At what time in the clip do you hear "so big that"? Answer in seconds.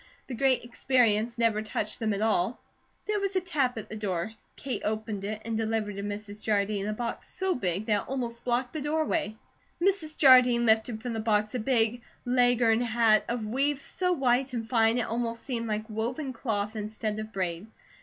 7.31-8.01